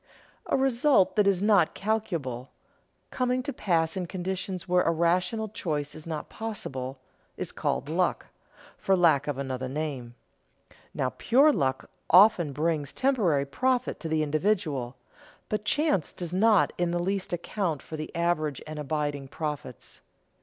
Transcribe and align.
A 0.47 0.57
result 0.57 1.15
that 1.15 1.27
is 1.27 1.43
not 1.43 1.75
calculable, 1.75 2.49
coming 3.11 3.43
to 3.43 3.53
pass 3.53 3.95
in 3.95 4.07
conditions 4.07 4.67
where 4.67 4.81
a 4.81 4.89
rational 4.89 5.47
choice 5.49 5.93
is 5.93 6.07
not 6.07 6.27
possible, 6.27 6.97
is 7.37 7.51
called 7.51 7.87
luck, 7.87 8.25
for 8.79 8.95
lack 8.95 9.27
of 9.27 9.37
another 9.37 9.69
name. 9.69 10.15
Now 10.95 11.13
pure 11.15 11.53
luck 11.53 11.87
often 12.09 12.51
brings 12.51 12.91
temporary 12.93 13.45
profit 13.45 13.99
to 13.99 14.07
the 14.09 14.23
individual, 14.23 14.95
but 15.49 15.65
chance 15.65 16.13
does 16.13 16.33
not 16.33 16.73
in 16.79 16.89
the 16.89 16.97
least 16.97 17.31
account 17.31 17.83
for 17.83 17.95
the 17.95 18.09
average 18.15 18.59
and 18.65 18.79
abiding 18.79 19.27
profits. 19.27 20.01